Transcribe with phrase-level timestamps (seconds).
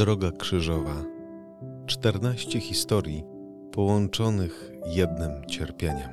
[0.00, 1.04] Droga Krzyżowa.
[1.86, 3.24] 14 historii
[3.72, 6.10] połączonych jednym cierpieniem.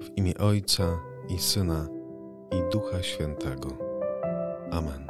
[0.00, 1.88] W imię Ojca i Syna
[2.50, 3.68] i Ducha Świętego.
[4.70, 5.06] Amen.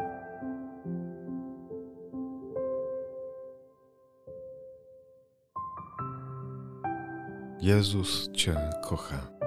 [7.61, 9.38] Jezus Cię kocha.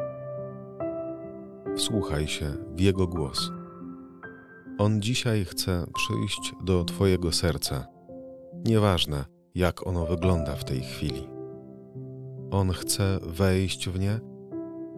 [1.81, 3.51] Wsłuchaj się w Jego głos.
[4.77, 7.87] On dzisiaj chce przyjść do Twojego serca.
[8.65, 11.27] Nieważne, jak ono wygląda w tej chwili.
[12.51, 14.19] On chce wejść w nie,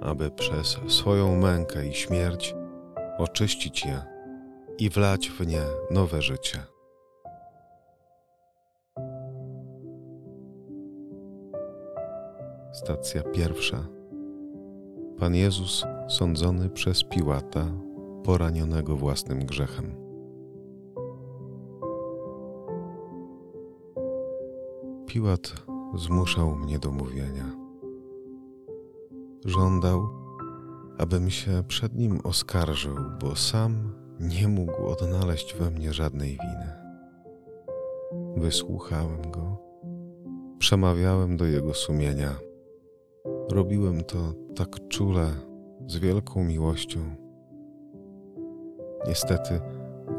[0.01, 2.55] aby przez swoją mękę i śmierć
[3.17, 4.03] oczyścić je
[4.77, 6.59] i wlać w nie nowe życie.
[12.73, 14.02] Stacja pierwsza.
[15.23, 17.65] Pan Jezus sądzony przez Piłata,
[18.23, 19.95] poranionego własnym grzechem.
[25.07, 25.53] Piłat
[25.95, 27.55] zmuszał mnie do mówienia.
[29.45, 30.09] Żądał,
[30.97, 36.71] abym się przed nim oskarżył, bo sam nie mógł odnaleźć we mnie żadnej winy.
[38.37, 39.57] Wysłuchałem go,
[40.59, 42.35] przemawiałem do jego sumienia.
[43.51, 45.27] Robiłem to tak czule,
[45.87, 46.99] z wielką miłością.
[49.07, 49.61] Niestety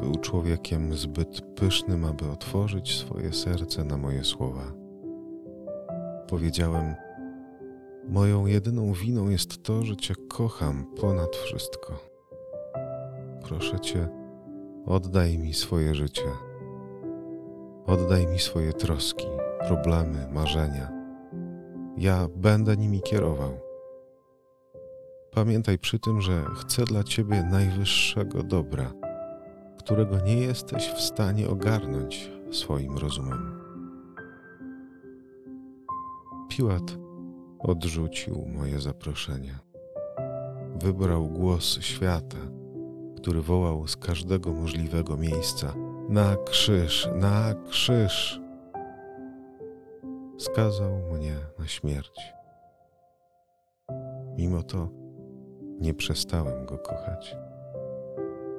[0.01, 4.73] był człowiekiem zbyt pysznym, aby otworzyć swoje serce na moje słowa.
[6.29, 6.95] Powiedziałem:
[8.09, 11.93] Moją jedyną winą jest to, że Cię kocham ponad wszystko.
[13.43, 14.09] Proszę Cię,
[14.87, 16.31] oddaj mi swoje życie.
[17.87, 19.27] Oddaj mi swoje troski,
[19.69, 20.91] problemy, marzenia.
[21.97, 23.64] Ja będę nimi kierował.
[25.35, 28.93] Pamiętaj przy tym, że chcę dla Ciebie najwyższego dobra,
[29.79, 33.61] którego nie jesteś w stanie ogarnąć swoim rozumem.
[36.49, 36.99] Piłat
[37.59, 39.59] odrzucił moje zaproszenie.
[40.83, 42.39] Wybrał głos świata,
[43.17, 45.75] który wołał z każdego możliwego miejsca:
[46.09, 48.41] Na krzyż, na krzyż!
[50.39, 52.35] Skazał mnie na śmierć.
[54.37, 55.04] Mimo to,
[55.81, 57.37] nie przestałem go kochać.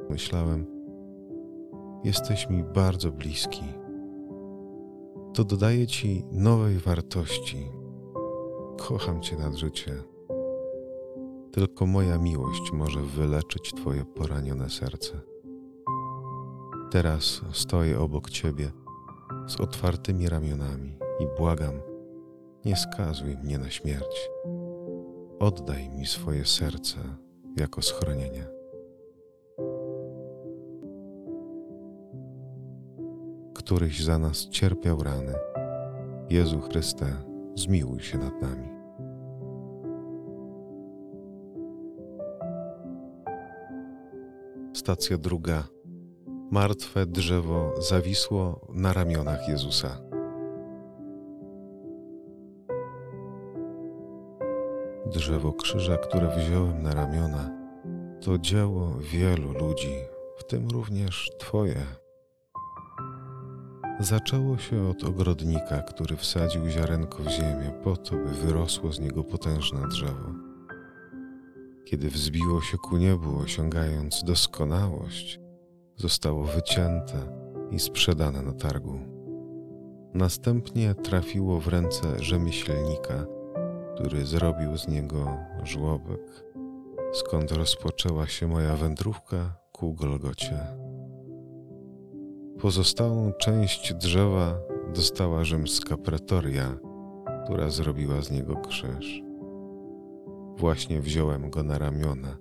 [0.09, 0.65] Myślałem,
[2.03, 3.63] jesteś mi bardzo bliski.
[5.33, 7.69] To dodaje ci nowej wartości.
[8.77, 10.03] Kocham cię nad życie.
[11.51, 15.21] Tylko moja miłość może wyleczyć twoje poranione serce.
[16.91, 18.71] Teraz stoję obok ciebie
[19.47, 21.73] z otwartymi ramionami i błagam,
[22.65, 24.29] nie skazuj mnie na śmierć
[25.39, 26.97] oddaj mi swoje serce
[27.57, 28.47] jako schronienie.
[33.53, 35.33] Któryś za nas cierpiał rany.
[36.29, 37.05] Jezu Chryste,
[37.55, 38.69] zmiłuj się nad nami.
[44.73, 45.63] Stacja druga.
[46.51, 50.04] Martwe drzewo zawisło na ramionach Jezusa.
[55.15, 57.51] Drzewo krzyża, które wziąłem na ramiona,
[58.21, 59.95] to dzieło wielu ludzi,
[60.37, 61.81] w tym również Twoje.
[63.99, 69.23] Zaczęło się od ogrodnika, który wsadził ziarenko w ziemię po to, by wyrosło z niego
[69.23, 70.29] potężne drzewo.
[71.85, 75.39] Kiedy wzbiło się ku niebu, osiągając doskonałość,
[75.95, 77.17] zostało wycięte
[77.71, 78.99] i sprzedane na targu.
[80.13, 83.25] Następnie trafiło w ręce rzemieślnika,
[83.95, 86.43] który zrobił z niego żłobek,
[87.13, 90.59] skąd rozpoczęła się moja wędrówka ku Golgocie.
[92.61, 94.59] Pozostałą część drzewa
[94.95, 96.77] dostała rzymska pretoria,
[97.43, 99.21] która zrobiła z niego krzyż.
[100.57, 102.37] Właśnie wziąłem go na ramiona,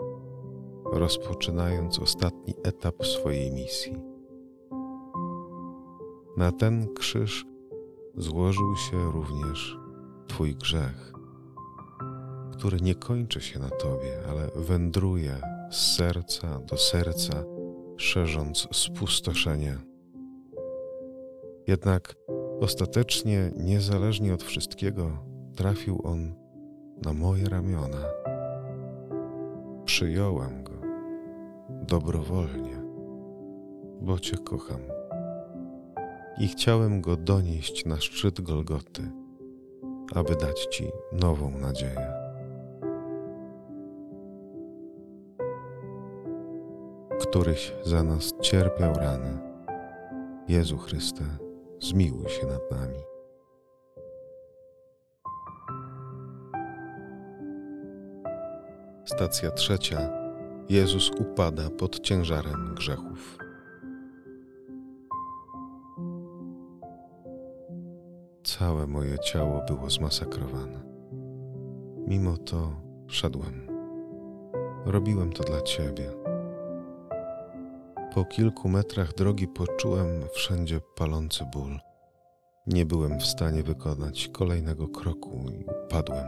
[0.92, 4.00] rozpoczynając ostatni etap swojej misji.
[6.36, 7.46] Na ten krzyż
[8.16, 9.78] złożył się również
[10.28, 11.13] Twój grzech
[12.56, 15.40] który nie kończy się na Tobie, ale wędruje
[15.70, 17.44] z serca do serca,
[17.96, 19.76] szerząc spustoszenie.
[21.66, 22.14] Jednak
[22.60, 25.10] ostatecznie, niezależnie od wszystkiego,
[25.56, 26.34] trafił on
[27.04, 28.04] na moje ramiona.
[29.84, 30.72] Przyjąłem go
[31.68, 32.82] dobrowolnie,
[34.00, 34.80] bo Cię kocham.
[36.38, 39.10] I chciałem go donieść na szczyt Golgoty,
[40.14, 42.23] aby dać Ci nową nadzieję.
[47.34, 49.38] Któryś za nas cierpiał rany.
[50.48, 51.24] Jezu Chryste,
[51.80, 52.98] zmiłuj się nad nami.
[59.04, 60.10] Stacja trzecia.
[60.68, 63.38] Jezus upada pod ciężarem grzechów.
[68.44, 70.82] Całe moje ciało było zmasakrowane.
[72.06, 72.70] Mimo to
[73.06, 73.66] szedłem.
[74.86, 76.23] Robiłem to dla Ciebie.
[78.14, 81.78] Po kilku metrach drogi poczułem wszędzie palący ból.
[82.66, 86.26] Nie byłem w stanie wykonać kolejnego kroku i upadłem.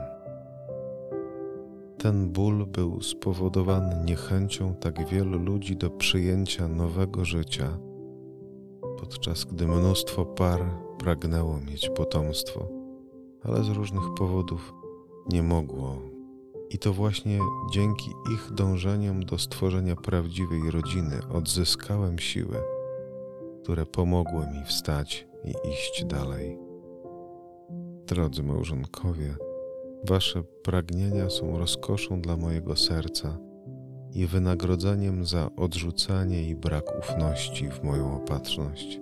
[1.98, 7.78] Ten ból był spowodowany niechęcią tak wielu ludzi do przyjęcia nowego życia,
[8.98, 10.60] podczas gdy mnóstwo par
[10.98, 12.68] pragnęło mieć potomstwo,
[13.42, 14.74] ale z różnych powodów
[15.28, 16.15] nie mogło.
[16.70, 17.38] I to właśnie
[17.72, 22.56] dzięki ich dążeniom do stworzenia prawdziwej rodziny odzyskałem siły,
[23.62, 26.58] które pomogły mi wstać i iść dalej.
[28.06, 29.34] Drodzy małżonkowie,
[30.08, 33.38] Wasze pragnienia są rozkoszą dla mojego serca
[34.12, 39.00] i wynagrodzeniem za odrzucanie i brak ufności w moją opatrzność.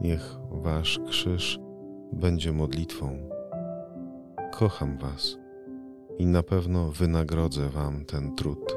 [0.00, 1.60] Niech Wasz krzyż
[2.12, 3.28] będzie modlitwą.
[4.52, 5.43] Kocham Was
[6.18, 8.76] i na pewno wynagrodzę Wam ten trud.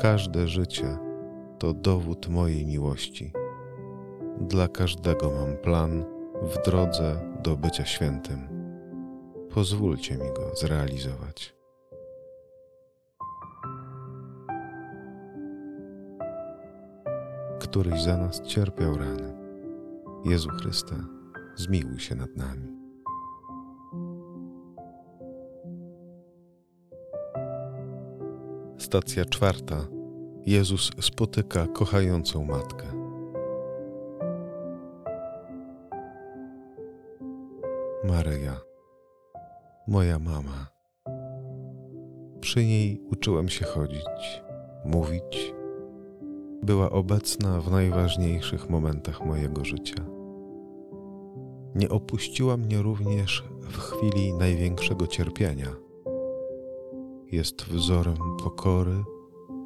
[0.00, 0.98] Każde życie
[1.58, 3.32] to dowód mojej miłości.
[4.40, 6.04] Dla każdego mam plan
[6.42, 8.48] w drodze do bycia świętym.
[9.54, 11.54] Pozwólcie mi go zrealizować.
[17.60, 19.36] Któryś za nas cierpiał rany.
[20.24, 20.94] Jezu Chryste,
[21.56, 22.77] zmiłuj się nad nami.
[28.88, 29.86] Stacja czwarta.
[30.46, 32.86] Jezus spotyka kochającą matkę.
[38.04, 38.60] Maryja
[39.88, 40.66] moja mama.
[42.40, 44.42] Przy niej uczyłem się chodzić,
[44.84, 45.54] mówić.
[46.62, 50.04] Była obecna w najważniejszych momentach mojego życia.
[51.74, 55.87] Nie opuściła mnie również w chwili największego cierpienia.
[57.32, 59.04] Jest wzorem pokory,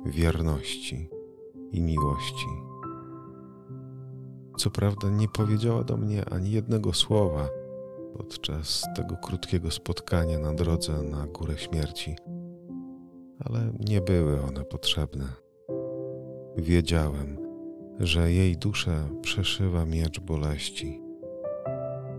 [0.06, 1.08] wierności
[1.72, 2.46] i miłości.
[4.58, 7.48] Co prawda nie powiedziała do mnie ani jednego słowa,
[8.16, 12.16] podczas tego krótkiego spotkania na drodze na górę śmierci,
[13.44, 15.24] ale nie były one potrzebne.
[16.56, 17.38] Wiedziałem,
[18.00, 21.02] że jej duszę przeszywa miecz boleści.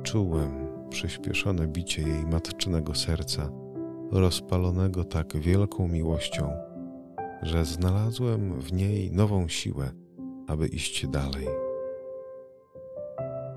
[0.04, 3.63] Czułem przyspieszone bicie jej matczynego serca,
[4.14, 6.50] rozpalonego tak wielką miłością,
[7.42, 9.92] że znalazłem w niej nową siłę,
[10.48, 11.48] aby iść dalej.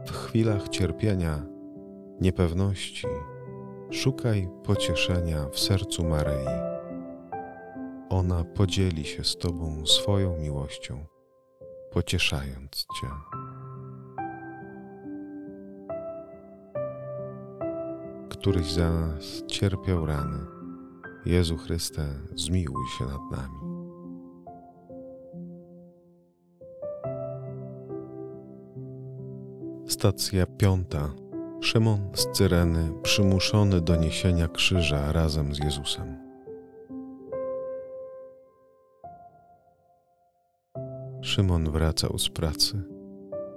[0.06, 1.46] W chwilach cierpienia
[2.20, 3.06] niepewności,
[3.90, 6.46] szukaj pocieszenia w sercu Maryi.
[8.10, 11.06] Ona podzieli się z Tobą swoją miłością,
[11.90, 13.45] pocieszając Cię.
[18.46, 20.38] Któryś za nas cierpiał rany.
[21.24, 22.02] Jezu Chryste,
[22.34, 23.58] zmiłuj się nad nami.
[29.88, 31.14] Stacja piąta
[31.60, 36.16] Szymon z Cyreny przymuszony do niesienia krzyża razem z Jezusem.
[41.22, 42.82] Szymon wracał z pracy,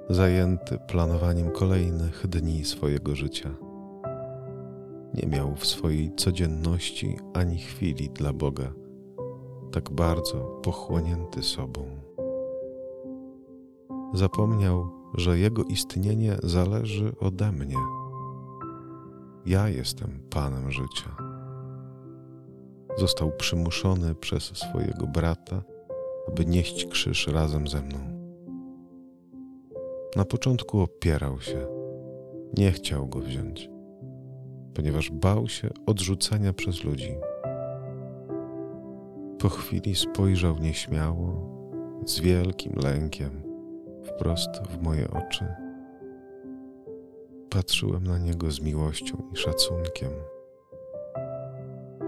[0.09, 3.68] zajęty planowaniem kolejnych dni swojego życia.
[5.13, 8.73] Nie miał w swojej codzienności ani chwili dla Boga,
[9.71, 11.85] tak bardzo pochłonięty sobą.
[14.13, 17.77] Zapomniał, że jego istnienie zależy ode mnie
[19.45, 21.15] ja jestem Panem życia.
[22.97, 25.63] Został przymuszony przez swojego brata,
[26.27, 27.99] aby nieść krzyż razem ze mną.
[30.15, 31.67] Na początku opierał się,
[32.57, 33.69] nie chciał go wziąć,
[34.79, 37.15] ponieważ bał się odrzucenia przez ludzi.
[39.39, 41.49] Po chwili spojrzał nieśmiało,
[42.05, 43.43] z wielkim lękiem,
[44.03, 45.45] wprost w moje oczy
[47.49, 50.09] Patrzyłem na niego z miłością i szacunkiem.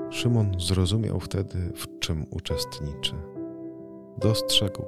[0.09, 3.13] Szymon zrozumiał wtedy, w czym uczestniczy.
[4.17, 4.83] Dostrzegł,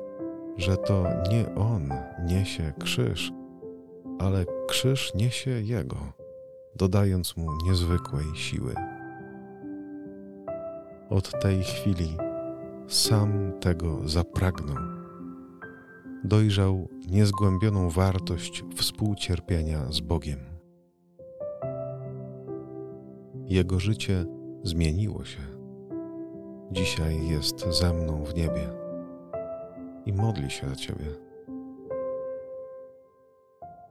[0.57, 1.89] że to nie on
[2.25, 3.31] niesie krzyż,
[4.19, 6.22] ale krzyż niesie jego,
[6.75, 8.75] dodając mu niezwykłej siły.
[11.09, 12.17] Od tej chwili
[12.87, 14.77] sam tego zapragnął.
[16.23, 20.39] Dojrzał niezgłębioną wartość współcierpienia z Bogiem.
[23.45, 24.25] Jego życie
[24.63, 25.41] zmieniło się.
[26.71, 28.69] Dzisiaj jest ze mną w niebie
[30.05, 31.05] i modli się za Ciebie.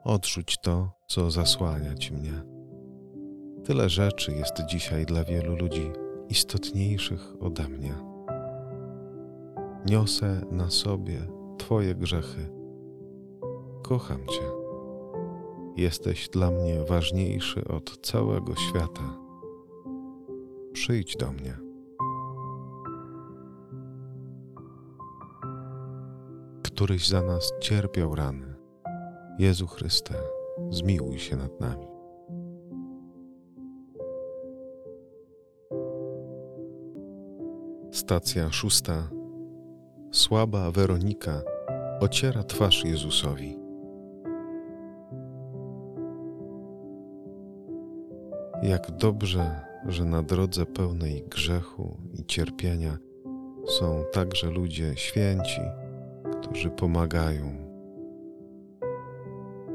[0.04, 2.51] Odrzuć to, co zasłania Ci mnie.
[3.64, 5.92] Tyle rzeczy jest dzisiaj dla wielu ludzi
[6.28, 7.94] istotniejszych ode mnie.
[9.86, 11.18] Niosę na sobie
[11.58, 12.48] Twoje grzechy.
[13.82, 14.44] Kocham Cię.
[15.76, 19.18] Jesteś dla mnie ważniejszy od całego świata.
[20.72, 21.58] Przyjdź do mnie.
[26.62, 28.54] Któryś za nas cierpiał rany.
[29.38, 30.14] Jezu Chryste,
[30.70, 31.91] zmiłuj się nad nami.
[38.02, 39.08] Stacja szósta.
[40.12, 41.42] Słaba Weronika
[42.00, 43.58] ociera twarz Jezusowi.
[48.62, 52.98] Jak dobrze, że na drodze pełnej grzechu i cierpienia
[53.66, 55.60] są także ludzie święci,
[56.32, 57.46] którzy pomagają.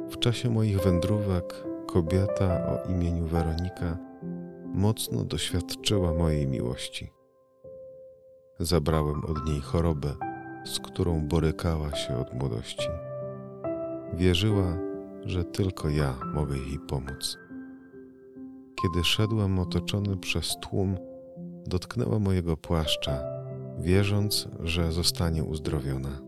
[0.09, 3.97] W czasie moich wędrówek kobieta o imieniu Weronika
[4.65, 7.16] mocno doświadczyła mojej miłości.
[8.59, 10.15] Zabrałem od niej chorobę,
[10.65, 12.87] z którą borykała się od młodości.
[14.13, 14.77] Wierzyła,
[15.25, 17.37] że tylko ja mogę jej pomóc.
[18.81, 20.97] Kiedy szedłem otoczony przez tłum,
[21.65, 23.23] dotknęła mojego płaszcza,
[23.79, 26.21] wierząc, że zostanie uzdrowiona.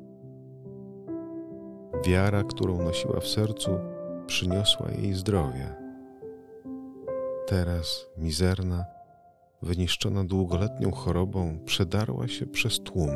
[2.06, 3.72] Wiara, którą nosiła w sercu,
[4.28, 5.76] przyniosła jej zdrowie.
[7.48, 8.86] Teraz, mizerna,
[9.62, 13.10] wyniszczona długoletnią chorobą, przedarła się przez tłum,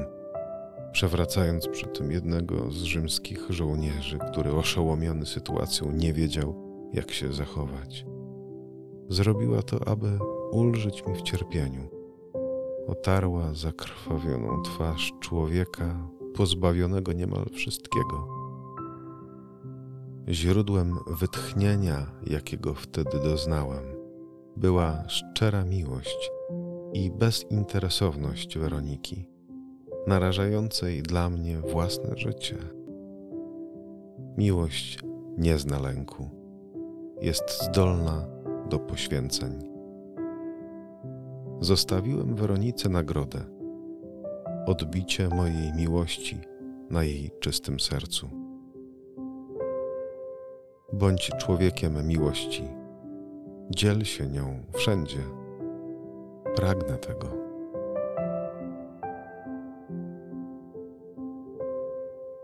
[0.91, 6.55] przewracając przy tym jednego z rzymskich żołnierzy, który oszołomiony sytuacją nie wiedział,
[6.93, 8.05] jak się zachować.
[9.09, 10.19] Zrobiła to, aby
[10.51, 11.89] ulżyć mi w cierpieniu.
[12.87, 18.27] Otarła zakrwawioną twarz człowieka pozbawionego niemal wszystkiego.
[20.29, 23.92] Źródłem wytchnienia, jakiego wtedy doznałem,
[24.55, 26.31] była szczera miłość
[26.93, 29.29] i bezinteresowność Weroniki,
[30.07, 32.57] narażającej dla mnie własne życie.
[34.37, 34.99] Miłość
[35.37, 36.29] nie zna lęku,
[37.21, 38.27] jest zdolna
[38.69, 39.73] do poświęceń.
[41.59, 43.39] Zostawiłem Weronice nagrodę
[44.65, 46.39] odbicie mojej miłości
[46.89, 48.29] na jej czystym sercu.
[50.93, 52.82] Bądź człowiekiem miłości
[53.75, 55.19] Dziel się nią wszędzie.
[56.55, 57.27] Pragnę tego.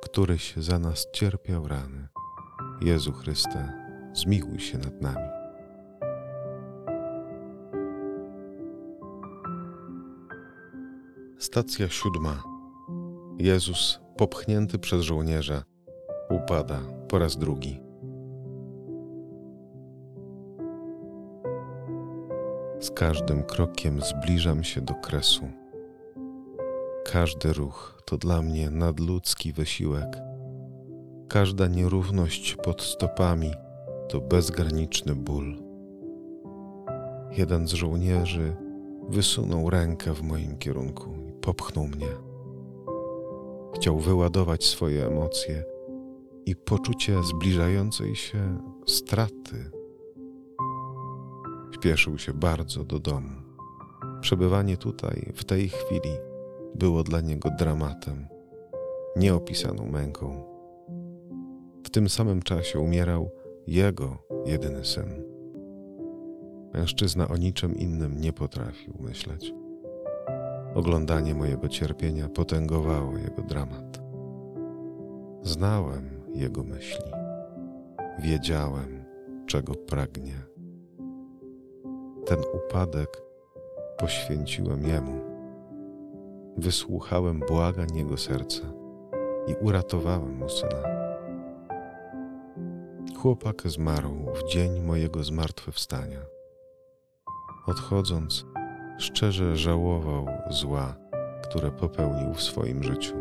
[0.01, 2.07] Któryś za nas cierpiał rany.
[2.81, 3.73] Jezu Chryste,
[4.13, 5.29] zmiłuj się nad nami.
[11.39, 12.43] Stacja siódma.
[13.37, 15.63] Jezus, popchnięty przez żołnierza,
[16.29, 17.88] upada po raz drugi.
[22.99, 25.49] Każdym krokiem zbliżam się do kresu.
[27.11, 30.17] Każdy ruch to dla mnie nadludzki wysiłek.
[31.27, 33.51] Każda nierówność pod stopami
[34.09, 35.57] to bezgraniczny ból.
[37.37, 38.55] Jeden z żołnierzy
[39.09, 42.11] wysunął rękę w moim kierunku i popchnął mnie.
[43.75, 45.63] Chciał wyładować swoje emocje
[46.45, 49.78] i poczucie zbliżającej się straty
[51.79, 53.29] Śpieszył się bardzo do domu.
[54.21, 56.09] Przebywanie tutaj, w tej chwili,
[56.75, 58.27] było dla niego dramatem,
[59.15, 60.43] nieopisaną męką.
[61.83, 63.31] W tym samym czasie umierał
[63.67, 65.23] jego jedyny syn.
[66.73, 69.53] Mężczyzna o niczym innym nie potrafił myśleć.
[70.75, 73.99] Oglądanie mojego cierpienia potęgowało jego dramat.
[75.43, 77.11] Znałem jego myśli.
[78.23, 79.05] Wiedziałem,
[79.47, 80.48] czego pragnie
[82.29, 83.21] ten upadek
[83.97, 85.21] poświęciłem Jemu.
[86.57, 88.61] Wysłuchałem błagań Jego serca
[89.47, 90.83] i uratowałem mu syna.
[93.17, 96.19] Chłopak zmarł w dzień mojego zmartwychwstania.
[97.67, 98.45] Odchodząc,
[98.97, 100.95] szczerze żałował zła,
[101.43, 103.15] które popełnił w swoim życiu.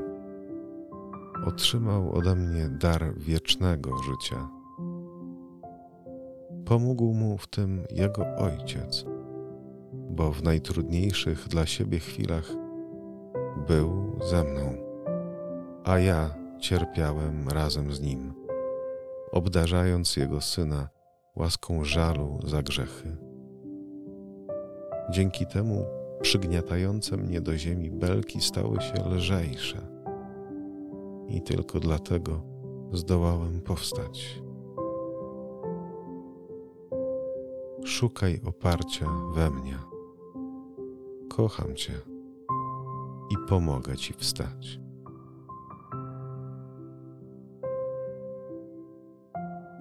[1.46, 4.57] Otrzymał ode mnie dar wiecznego życia
[6.68, 9.04] Pomógł mu w tym jego ojciec,
[9.92, 12.52] bo w najtrudniejszych dla siebie chwilach
[13.68, 14.74] był ze mną,
[15.84, 18.34] a ja cierpiałem razem z nim,
[19.32, 20.88] obdarzając jego syna
[21.36, 23.16] łaską żalu za grzechy.
[25.10, 25.84] Dzięki temu
[26.20, 29.78] przygniatające mnie do ziemi belki stały się lżejsze
[31.28, 32.42] i tylko dlatego
[32.92, 34.47] zdołałem powstać.
[37.84, 39.78] Szukaj oparcia we mnie.
[41.28, 41.92] Kocham Cię
[43.30, 44.80] i pomogę Ci wstać.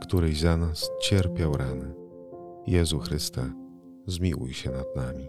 [0.01, 1.93] Któryś za nas cierpiał rany.
[2.67, 3.51] Jezu Chryste,
[4.05, 5.27] zmiłuj się nad nami.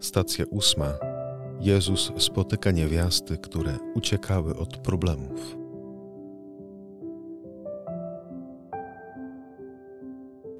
[0.00, 0.94] Stacja ósma.
[1.60, 5.61] Jezus spotyka niewiasty, które uciekały od problemów.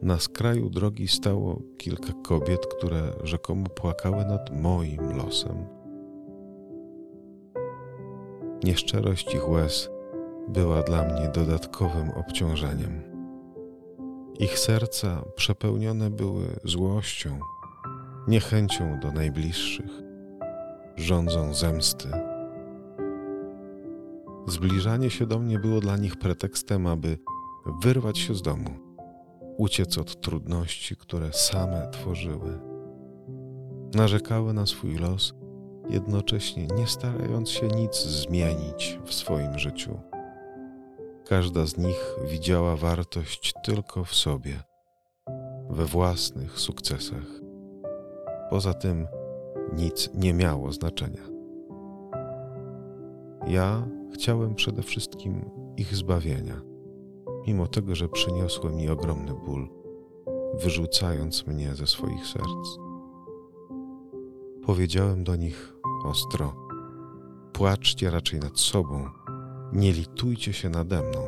[0.02, 5.66] Na skraju drogi stało kilka kobiet, które rzekomo płakały nad moim losem.
[8.64, 9.90] Nieszczerość ich łez
[10.48, 13.02] była dla mnie dodatkowym obciążeniem.
[14.38, 17.38] Ich serca przepełnione były złością,
[18.28, 20.02] niechęcią do najbliższych,
[20.96, 22.08] rządzą zemsty.
[24.46, 27.18] Zbliżanie się do mnie było dla nich pretekstem, aby
[27.82, 28.70] wyrwać się z domu,
[29.56, 32.58] uciec od trudności, które same tworzyły.
[33.94, 35.34] Narzekały na swój los,
[35.90, 40.00] jednocześnie nie starając się nic zmienić w swoim życiu.
[41.28, 44.62] Każda z nich widziała wartość tylko w sobie,
[45.70, 47.40] we własnych sukcesach.
[48.50, 49.06] Poza tym
[49.76, 51.22] nic nie miało znaczenia.
[53.46, 56.60] Ja chciałem przede wszystkim ich zbawienia,
[57.46, 59.68] mimo tego, że przyniosły mi ogromny ból,
[60.62, 62.78] wyrzucając mnie ze swoich serc.
[64.66, 65.74] Powiedziałem do nich
[66.04, 66.54] ostro:
[67.52, 69.04] Płaczcie raczej nad sobą
[69.72, 71.20] nie litujcie się nade mną.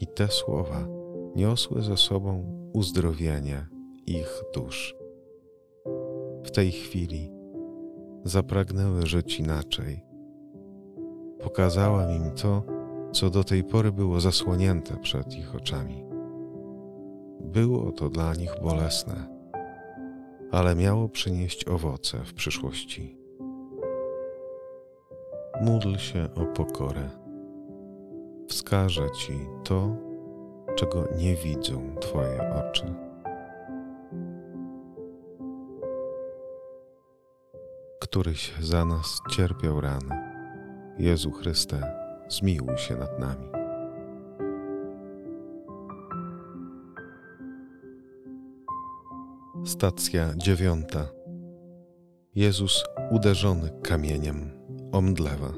[0.00, 0.86] I te słowa
[1.36, 3.66] niosły ze sobą uzdrowienie
[4.06, 4.94] ich dusz.
[6.44, 7.30] W tej chwili
[8.24, 10.00] zapragnęły żyć inaczej.
[11.40, 12.62] Pokazałem im to,
[13.12, 16.04] co do tej pory było zasłonięte przed ich oczami.
[17.40, 19.28] Było to dla nich bolesne,
[20.50, 23.22] ale miało przynieść owoce w przyszłości
[25.62, 27.10] módl się o pokorę.
[28.48, 29.32] Wskażę Ci
[29.64, 29.96] to,
[30.76, 32.94] czego nie widzą Twoje oczy.
[38.00, 40.32] Któryś za nas cierpiał rany.
[40.98, 42.01] Jezu Chryste,
[42.32, 43.46] zmiłuj się nad nami.
[49.64, 51.06] Stacja dziewiąta.
[52.34, 54.50] Jezus uderzony kamieniem
[54.92, 55.52] omdlewa.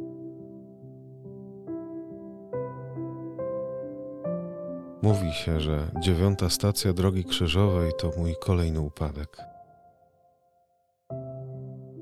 [5.03, 9.37] Mówi się, że dziewiąta stacja drogi krzyżowej to mój kolejny upadek.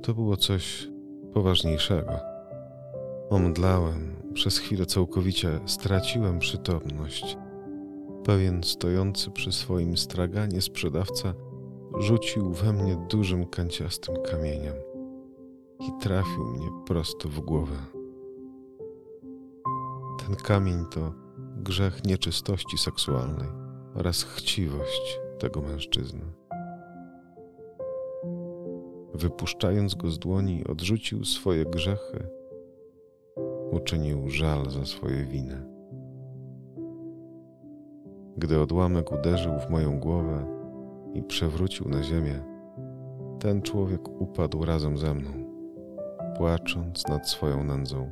[0.03, 0.89] To było coś
[1.33, 2.32] poważniejszego.
[3.33, 7.37] Omdlałem, przez chwilę całkowicie straciłem przytomność.
[8.25, 11.35] Pewien stojący przy swoim straganie sprzedawca
[11.99, 14.75] rzucił we mnie dużym kanciastym kamieniem
[15.81, 17.77] i trafił mnie prosto w głowę.
[20.27, 21.13] Ten kamień to
[21.57, 23.49] grzech nieczystości seksualnej
[23.95, 26.25] oraz chciwość tego mężczyzny.
[29.15, 32.42] Wypuszczając go z dłoni, odrzucił swoje grzechy,
[33.73, 35.65] uczynił żal za swoje winy.
[38.37, 40.47] Gdy odłamek uderzył w moją głowę
[41.15, 42.45] i przewrócił na ziemię,
[43.41, 45.31] ten człowiek upadł razem ze mną
[46.37, 48.11] płacząc nad swoją nędzą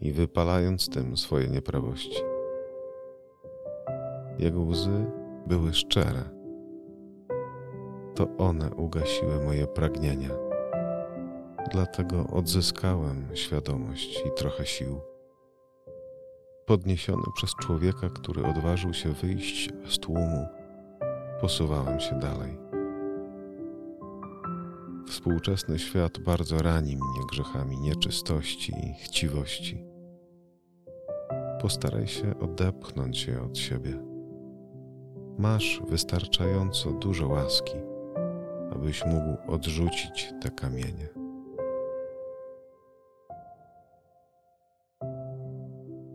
[0.00, 2.22] i wypalając tym swoje nieprawości.
[4.38, 5.04] Jego łzy
[5.46, 6.22] były szczere.
[8.14, 10.53] To one ugasiły moje pragnienia.
[11.72, 15.00] Dlatego odzyskałem świadomość i trochę sił.
[16.66, 20.46] Podniesiony przez człowieka, który odważył się wyjść z tłumu,
[21.40, 22.58] posuwałem się dalej.
[25.08, 29.84] Współczesny świat bardzo rani mnie grzechami nieczystości i chciwości.
[31.60, 33.98] Postaraj się odepchnąć je od siebie.
[35.38, 37.76] Masz wystarczająco dużo łaski,
[38.72, 41.23] abyś mógł odrzucić te kamienie.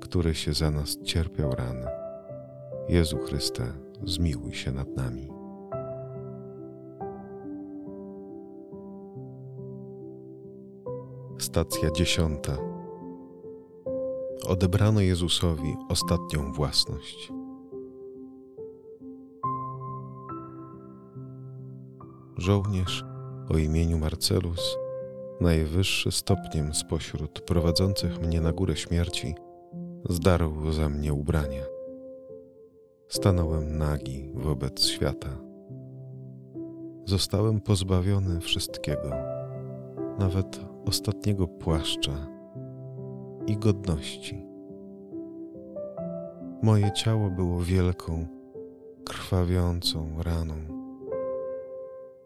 [0.09, 1.87] Który się za nas cierpiał rany.
[2.87, 3.63] Jezu Chryste,
[4.03, 5.29] zmiłuj się nad nami.
[11.39, 12.57] Stacja dziesiąta.
[14.47, 17.31] Odebrano Jezusowi ostatnią własność.
[22.37, 23.03] Żołnierz
[23.49, 24.77] o imieniu Marcelus,
[25.41, 29.35] najwyższy stopniem spośród prowadzących mnie na górę śmierci,
[30.09, 31.63] zdarł za mnie ubrania.
[33.07, 35.29] Stanąłem nagi wobec świata.
[37.05, 39.09] Zostałem pozbawiony wszystkiego,
[40.19, 42.27] nawet ostatniego płaszcza
[43.47, 44.45] i godności.
[46.63, 48.27] Moje ciało było wielką,
[49.05, 50.55] krwawiącą raną.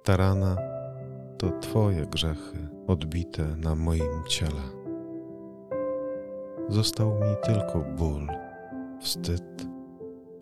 [0.03, 0.57] Ta rana
[1.37, 4.82] to Twoje grzechy odbite na moim ciele.
[6.73, 8.27] Został mi tylko ból,
[9.01, 9.67] wstyd,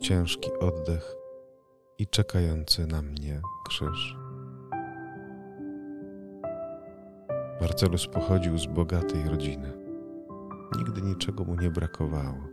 [0.02, 1.16] ciężki oddech
[1.98, 4.18] i czekający na mnie krzyż.
[7.62, 9.72] Marcelus pochodził z bogatej rodziny.
[10.78, 12.48] Nigdy niczego mu nie brakowało.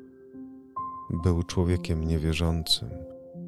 [1.11, 2.91] Był człowiekiem niewierzącym,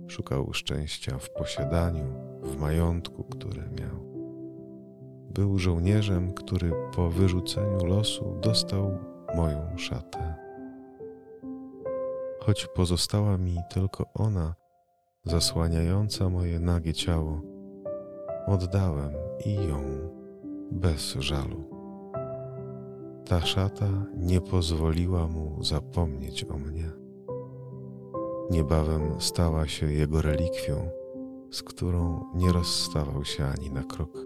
[0.08, 2.04] szukał szczęścia w posiadaniu,
[2.42, 4.10] w majątku, który miał.
[5.34, 10.34] Był żołnierzem, który po wyrzuceniu losu dostał moją szatę.
[12.40, 14.54] Choć pozostała mi tylko ona,
[15.24, 17.40] zasłaniająca moje nagie ciało,
[18.46, 19.12] oddałem
[19.46, 19.82] i ją
[20.70, 21.64] bez żalu.
[23.24, 26.90] Ta szata nie pozwoliła mu zapomnieć o mnie.
[28.50, 30.90] Niebawem stała się jego relikwią,
[31.50, 34.18] z którą nie rozstawał się ani na krok.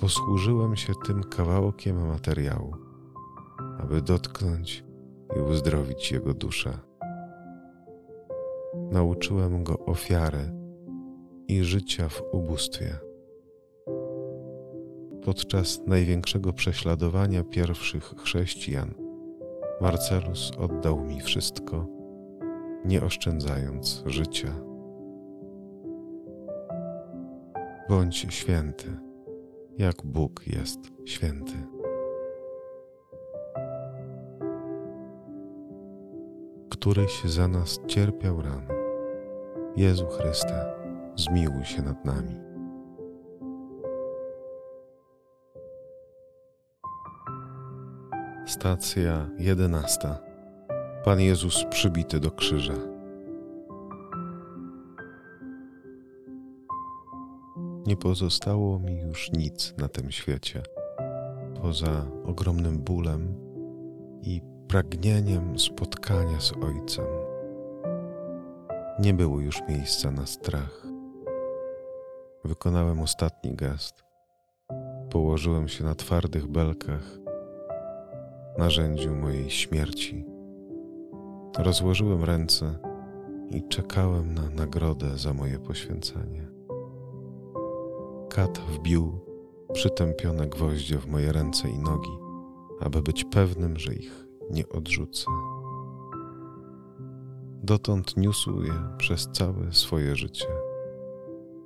[0.00, 2.76] Posłużyłem się tym kawałkiem materiału,
[3.82, 4.84] aby dotknąć
[5.36, 6.78] i uzdrowić jego duszę.
[8.90, 10.52] Nauczyłem go ofiary
[11.48, 13.10] i życia w ubóstwie
[15.24, 18.94] podczas największego prześladowania pierwszych chrześcijan,
[19.80, 21.86] Marcelus oddał mi wszystko,
[22.84, 24.54] nie oszczędzając życia.
[27.88, 28.96] Bądź święty,
[29.78, 31.79] jak Bóg jest święty.
[36.80, 38.74] Któryś za nas cierpiał rany.
[39.76, 40.74] Jezu Chryste,
[41.16, 42.34] zmiłuj się nad nami.
[48.46, 50.18] Stacja jedenasta.
[51.04, 52.76] Pan Jezus przybity do krzyża.
[57.86, 60.62] Nie pozostało mi już nic na tym świecie,
[61.62, 63.34] poza ogromnym bólem
[64.22, 64.40] i
[64.70, 67.06] pragnieniem spotkania z Ojcem.
[68.98, 70.86] Nie było już miejsca na strach.
[72.44, 74.04] Wykonałem ostatni gest.
[75.10, 77.18] Położyłem się na twardych belkach
[78.58, 80.24] narzędziu mojej śmierci.
[81.58, 82.78] Rozłożyłem ręce
[83.50, 86.48] i czekałem na nagrodę za moje poświęcenie.
[88.28, 89.20] Kat wbił
[89.72, 92.18] przytępione gwoździe w moje ręce i nogi,
[92.80, 95.24] aby być pewnym, że ich nie odrzucę.
[97.62, 100.46] Dotąd niósł je przez całe swoje życie.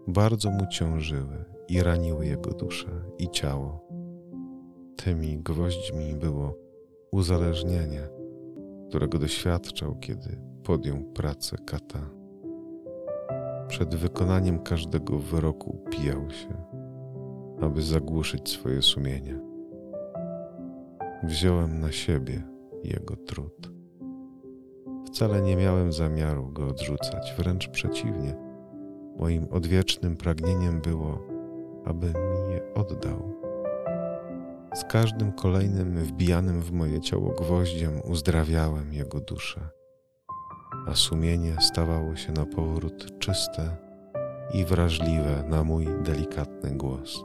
[0.07, 3.89] Bardzo mu ciążyły i raniły jego duszę i ciało.
[4.97, 6.57] Tymi gwoźdźmi było
[7.13, 8.09] uzależnienie,
[8.89, 12.11] którego doświadczał, kiedy podjął pracę kata.
[13.69, 16.65] Przed wykonaniem każdego wyroku upijał się,
[17.61, 19.41] aby zagłuszyć swoje sumienie.
[21.23, 22.54] Wziąłem na siebie
[22.85, 23.71] jego trud.
[25.07, 28.37] Wcale nie miałem zamiaru go odrzucać, wręcz przeciwnie.
[29.19, 31.23] Moim odwiecznym pragnieniem było,
[31.85, 33.35] aby mi je oddał.
[34.75, 39.69] Z każdym kolejnym wbijanym w moje ciało gwoździem uzdrawiałem jego duszę,
[40.87, 43.77] a sumienie stawało się na powrót czyste
[44.55, 47.25] i wrażliwe na mój delikatny głos.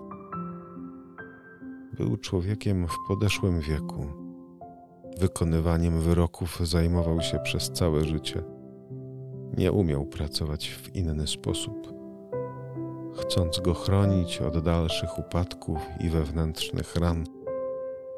[1.97, 4.28] Był człowiekiem w podeszłym wieku.
[5.19, 8.43] Wykonywaniem wyroków zajmował się przez całe życie.
[9.57, 11.99] Nie umiał pracować w inny sposób
[13.19, 17.25] chcąc go chronić od dalszych upadków i wewnętrznych ran,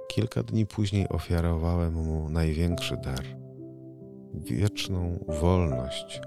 [0.07, 3.25] Kilka dni później ofiarowałem mu największy dar
[4.33, 6.21] wieczną wolność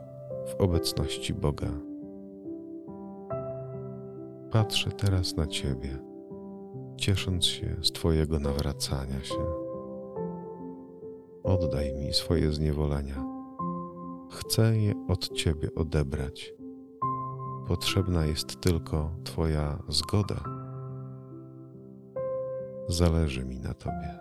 [0.46, 1.70] w obecności Boga.
[4.50, 5.98] Patrzę teraz na Ciebie,
[6.96, 9.63] ciesząc się z Twojego nawracania się.
[11.44, 13.24] Oddaj mi swoje zniewolenia.
[14.30, 16.54] chcę je od Ciebie odebrać.
[17.68, 20.44] Potrzebna jest tylko Twoja zgoda.
[22.88, 24.18] Zależy mi na Tobie.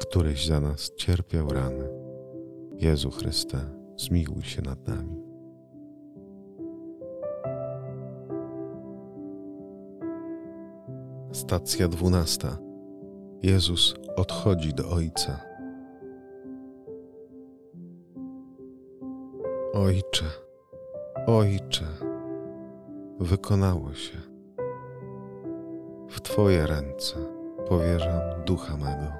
[0.00, 1.88] Któryś za nas cierpiał rany.
[2.76, 3.58] Jezu Chryste,
[3.96, 5.27] zmiłuj się nad nami.
[11.32, 12.58] Stacja dwunasta.
[13.42, 15.40] Jezus odchodzi do Ojca.
[19.74, 20.24] Ojcze,
[21.26, 21.84] Ojcze,
[23.20, 24.18] wykonało się.
[26.08, 27.16] W Twoje ręce
[27.68, 29.12] powierzam ducha mego.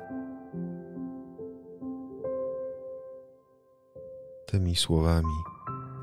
[4.46, 5.34] Tymi słowami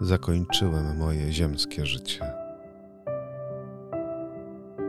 [0.01, 2.44] zakończyłem moje ziemskie życie.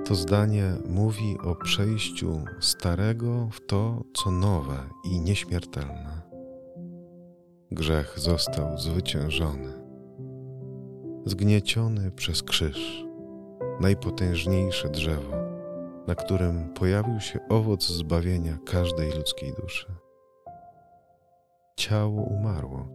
[0.09, 6.23] To zdanie mówi o przejściu starego w to, co nowe i nieśmiertelne.
[7.71, 9.73] Grzech został zwyciężony,
[11.25, 13.05] zgnieciony przez krzyż,
[13.81, 15.37] najpotężniejsze drzewo,
[16.07, 19.87] na którym pojawił się owoc zbawienia każdej ludzkiej duszy.
[21.77, 22.89] Ciało umarło,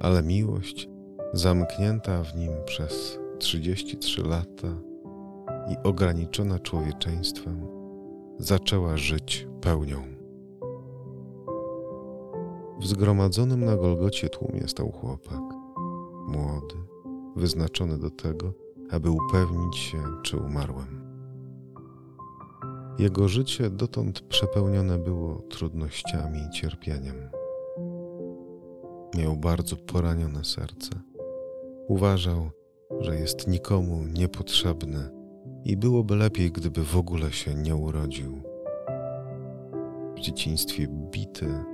[0.00, 0.88] ale miłość,
[1.32, 4.89] zamknięta w nim przez 33 lata
[5.68, 7.66] i ograniczona człowieczeństwem,
[8.38, 10.02] zaczęła żyć pełnią.
[12.80, 15.42] W zgromadzonym na Golgocie tłumie stał chłopak,
[16.28, 16.74] młody,
[17.36, 18.52] wyznaczony do tego,
[18.90, 21.00] aby upewnić się, czy umarłem.
[22.98, 27.30] Jego życie dotąd przepełnione było trudnościami i cierpieniem.
[29.18, 30.90] Miał bardzo poranione serce.
[31.88, 32.50] Uważał,
[33.00, 35.19] że jest nikomu niepotrzebny
[35.64, 38.42] i byłoby lepiej, gdyby w ogóle się nie urodził.
[40.16, 41.64] W dzieciństwie bity,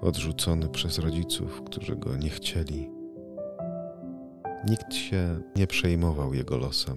[0.00, 2.90] odrzucony przez rodziców, którzy go nie chcieli.
[4.68, 6.96] Nikt się nie przejmował jego losem,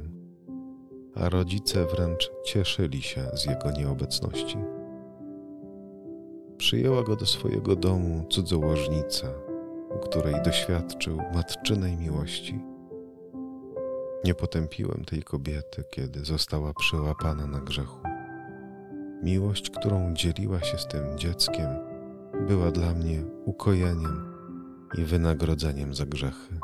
[1.15, 4.57] a rodzice wręcz cieszyli się z jego nieobecności.
[6.57, 9.27] Przyjęła go do swojego domu cudzołożnica,
[9.95, 12.59] u której doświadczył matczynej miłości.
[14.23, 17.99] Nie potępiłem tej kobiety, kiedy została przyłapana na grzechu.
[19.23, 21.69] Miłość, którą dzieliła się z tym dzieckiem,
[22.47, 24.35] była dla mnie ukojeniem
[24.97, 26.59] i wynagrodzeniem za grzechy.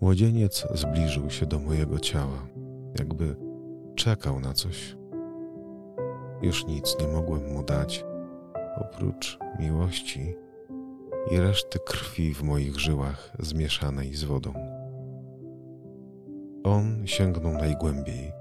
[0.00, 2.46] Młodzieniec zbliżył się do mojego ciała,
[2.98, 3.36] jakby
[3.94, 4.96] czekał na coś.
[6.42, 8.04] Już nic nie mogłem mu dać,
[8.76, 10.34] oprócz miłości
[11.30, 14.52] i reszty krwi w moich żyłach zmieszanej z wodą.
[16.64, 18.32] On sięgnął najgłębiej,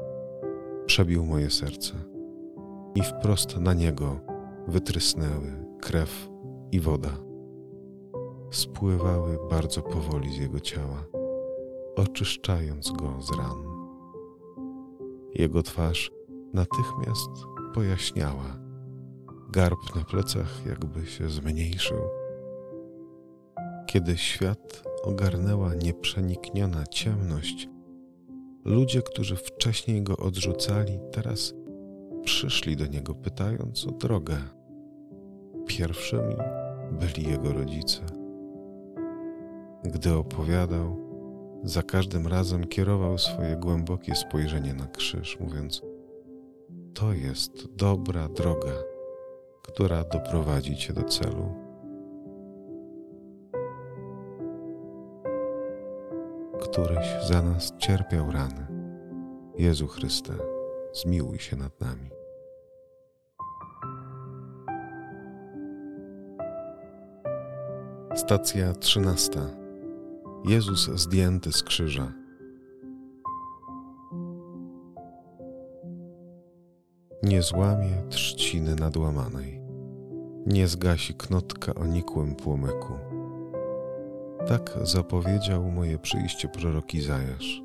[0.86, 1.94] przebił moje serce
[2.96, 4.20] i wprost na niego
[4.68, 6.30] wytrysnęły krew
[6.72, 7.18] i woda.
[8.52, 11.06] Spływały bardzo powoli z jego ciała,
[11.96, 13.72] oczyszczając go z ran.
[15.34, 16.12] Jego twarz
[16.54, 17.30] natychmiast
[17.74, 18.62] pojaśniała.
[19.52, 22.21] Garb na plecach jakby się zmniejszył.
[23.92, 27.70] Kiedy świat ogarnęła nieprzenikniona ciemność,
[28.66, 31.54] ludzie, którzy wcześniej go odrzucali, teraz
[32.24, 34.38] przyszli do niego pytając o drogę.
[35.68, 36.36] Pierwszymi
[36.92, 38.02] byli jego rodzice.
[39.84, 40.98] Gdy opowiadał,
[41.64, 45.82] za każdym razem kierował swoje głębokie spojrzenie na krzyż, mówiąc:
[46.94, 48.74] To jest dobra droga,
[49.64, 51.71] która doprowadzi cię do celu.
[56.72, 58.68] Któryś za nas cierpiał rany.
[59.58, 60.34] Jezu Chryste,
[60.94, 62.10] zmiłuj się nad nami.
[68.16, 69.40] Stacja trzynasta.
[70.46, 72.12] Jezus zdjęty z krzyża.
[77.24, 79.62] Nie złamie trzciny nadłamanej,
[80.46, 83.11] nie zgasi knotka o nikłym płomyku.
[84.48, 87.62] Tak zapowiedział moje przyjście prorok Izajasz.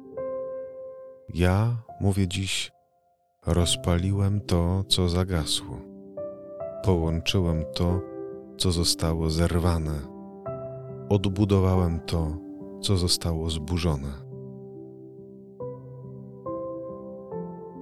[1.35, 2.73] Ja mówię dziś,
[3.47, 5.81] rozpaliłem to, co zagasło,
[6.85, 8.01] połączyłem to,
[8.59, 10.17] co zostało zerwane
[11.09, 12.37] odbudowałem to,
[12.81, 14.12] co zostało zburzone.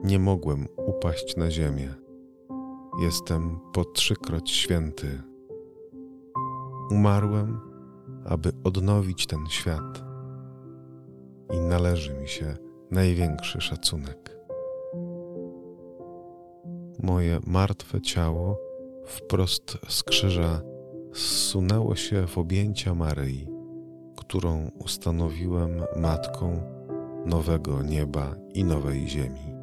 [0.04, 1.94] Nie mogłem upaść na ziemię.
[3.02, 5.22] Jestem po trzykroć święty.
[6.90, 7.60] Umarłem,
[8.24, 10.04] aby odnowić ten świat
[11.52, 12.56] i należy mi się
[12.90, 14.34] największy szacunek.
[17.04, 18.58] moje martwe ciało
[19.06, 20.60] wprost z krzyża
[21.12, 23.48] zsunęło się w objęcia Maryi,
[24.16, 26.60] którą ustanowiłem matką
[27.26, 29.54] nowego nieba i nowej ziemi.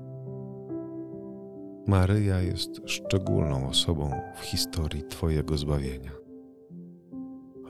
[1.87, 6.20] Maryja jest szczególną osobą w historii Twojego zbawienia.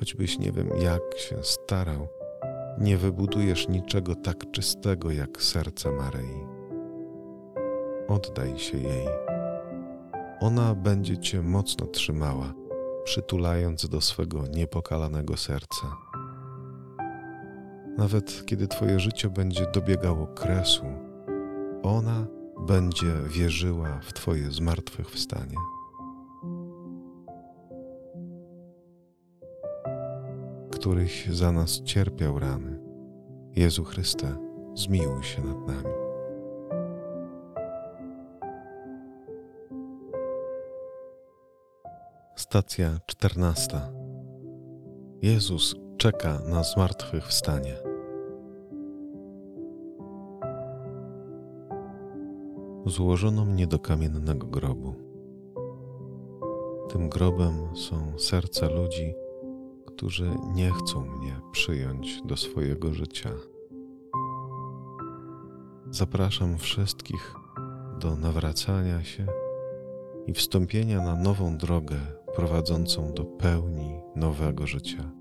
[0.01, 2.07] Choćbyś nie wiem, jak się starał,
[2.77, 6.45] nie wybudujesz niczego tak czystego jak serce Maryi.
[8.07, 9.07] Oddaj się jej.
[10.39, 12.53] Ona będzie Cię mocno trzymała,
[13.03, 15.97] przytulając do swego niepokalanego serca.
[17.97, 20.85] Nawet kiedy Twoje życie będzie dobiegało kresu,
[21.83, 22.27] ona
[22.67, 25.57] będzie wierzyła w Twoje zmartwychwstanie.
[30.81, 32.79] Któryś za nas cierpiał rany.
[33.55, 34.27] Jezu Chryste,
[34.75, 35.95] zmiłuj się nad nami.
[42.35, 43.91] Stacja czternasta.
[45.21, 47.75] Jezus czeka na zmartwychwstanie.
[52.85, 54.95] Złożono mnie do kamiennego grobu.
[56.89, 59.13] Tym grobem są serca ludzi,
[60.01, 63.29] którzy nie chcą mnie przyjąć do swojego życia.
[65.89, 67.35] Zapraszam wszystkich
[67.99, 69.25] do nawracania się
[70.27, 71.95] i wstąpienia na nową drogę
[72.35, 75.11] prowadzącą do pełni nowego życia.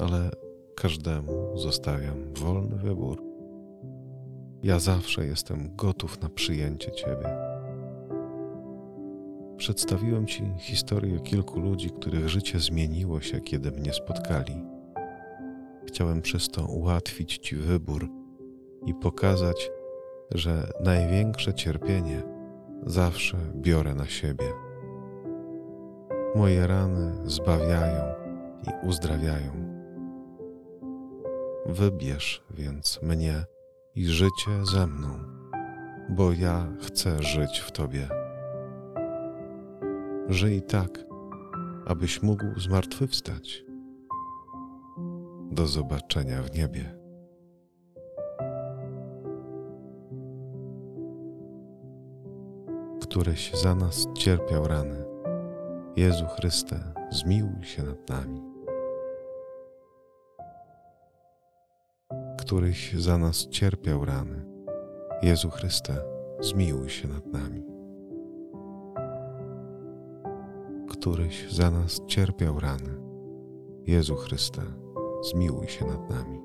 [0.00, 0.30] Ale
[0.76, 3.22] każdemu zostawiam wolny wybór.
[4.62, 7.43] Ja zawsze jestem gotów na przyjęcie Ciebie.
[9.64, 14.64] Przedstawiłem Ci historię kilku ludzi, których życie zmieniło się, kiedy mnie spotkali.
[15.86, 18.08] Chciałem przez to ułatwić Ci wybór
[18.86, 19.70] i pokazać,
[20.34, 22.22] że największe cierpienie
[22.86, 24.44] zawsze biorę na siebie.
[26.34, 28.04] Moje rany zbawiają
[28.62, 29.52] i uzdrawiają.
[31.66, 33.44] Wybierz więc mnie
[33.94, 35.08] i życie ze mną,
[36.08, 38.23] bo ja chcę żyć w Tobie.
[40.28, 41.04] Żyj tak,
[41.86, 43.64] abyś mógł zmartwychwstać.
[45.50, 46.98] Do zobaczenia w niebie.
[53.02, 55.04] Któryś za nas cierpiał rany.
[55.96, 56.76] Jezu Chryste,
[57.10, 58.42] zmiłuj się nad nami.
[62.38, 64.44] Któryś za nas cierpiał rany.
[65.22, 65.94] Jezu Chryste,
[66.40, 67.73] zmiłuj się nad nami.
[71.04, 73.00] Któryś za nas cierpiał rany.
[73.86, 74.62] Jezu Chryste,
[75.22, 76.40] zmiłuj się nad nami.